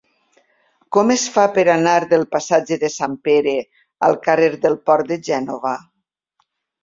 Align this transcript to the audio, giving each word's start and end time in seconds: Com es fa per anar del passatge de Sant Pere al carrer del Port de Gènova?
Com 0.95 1.11
es 1.15 1.23
fa 1.35 1.41
per 1.57 1.65
anar 1.73 1.91
del 2.13 2.23
passatge 2.35 2.77
de 2.83 2.89
Sant 2.93 3.13
Pere 3.27 3.53
al 4.09 4.17
carrer 4.29 4.49
del 4.65 4.79
Port 4.89 5.11
de 5.13 5.19
Gènova? 5.31 5.75